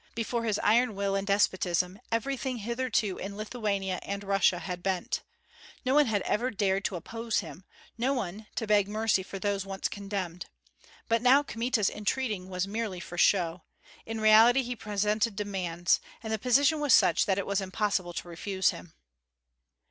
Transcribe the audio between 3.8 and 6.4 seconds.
and Russia had bent. No one had